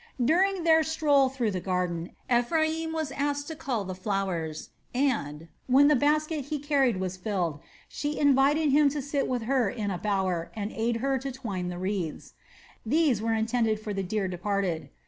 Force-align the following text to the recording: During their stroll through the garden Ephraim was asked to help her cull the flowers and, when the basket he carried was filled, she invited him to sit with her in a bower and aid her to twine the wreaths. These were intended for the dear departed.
During 0.25 0.63
their 0.63 0.81
stroll 0.81 1.29
through 1.29 1.51
the 1.51 1.59
garden 1.59 2.15
Ephraim 2.27 2.91
was 2.91 3.11
asked 3.11 3.47
to 3.49 3.53
help 3.53 3.59
her 3.59 3.63
cull 3.65 3.83
the 3.83 3.93
flowers 3.93 4.71
and, 4.95 5.47
when 5.67 5.89
the 5.89 5.95
basket 5.95 6.45
he 6.45 6.57
carried 6.57 6.97
was 6.97 7.17
filled, 7.17 7.59
she 7.87 8.17
invited 8.17 8.71
him 8.71 8.89
to 8.89 8.99
sit 8.99 9.27
with 9.27 9.43
her 9.43 9.69
in 9.69 9.91
a 9.91 9.99
bower 9.99 10.49
and 10.55 10.71
aid 10.71 10.97
her 11.05 11.19
to 11.19 11.31
twine 11.31 11.67
the 11.69 11.77
wreaths. 11.77 12.33
These 12.83 13.21
were 13.21 13.33
intended 13.35 13.79
for 13.79 13.93
the 13.93 14.01
dear 14.01 14.27
departed. 14.27 14.89